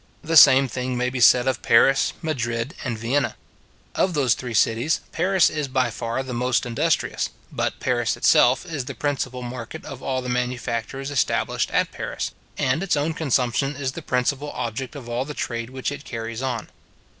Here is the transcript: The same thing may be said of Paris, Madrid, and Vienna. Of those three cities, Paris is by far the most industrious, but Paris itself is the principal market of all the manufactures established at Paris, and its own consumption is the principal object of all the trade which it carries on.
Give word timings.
The 0.23 0.35
same 0.35 0.67
thing 0.67 0.97
may 0.97 1.11
be 1.11 1.19
said 1.19 1.47
of 1.47 1.61
Paris, 1.61 2.13
Madrid, 2.23 2.73
and 2.83 2.97
Vienna. 2.97 3.35
Of 3.93 4.15
those 4.15 4.33
three 4.33 4.55
cities, 4.55 5.01
Paris 5.11 5.47
is 5.47 5.67
by 5.67 5.91
far 5.91 6.23
the 6.23 6.33
most 6.33 6.65
industrious, 6.65 7.29
but 7.51 7.79
Paris 7.79 8.17
itself 8.17 8.65
is 8.65 8.85
the 8.85 8.95
principal 8.95 9.43
market 9.43 9.85
of 9.85 10.01
all 10.01 10.23
the 10.23 10.27
manufactures 10.27 11.11
established 11.11 11.69
at 11.69 11.91
Paris, 11.91 12.31
and 12.57 12.81
its 12.81 12.95
own 12.97 13.13
consumption 13.13 13.75
is 13.75 13.91
the 13.91 14.01
principal 14.01 14.49
object 14.53 14.95
of 14.95 15.07
all 15.07 15.23
the 15.23 15.35
trade 15.35 15.69
which 15.69 15.91
it 15.91 16.03
carries 16.03 16.41
on. 16.41 16.69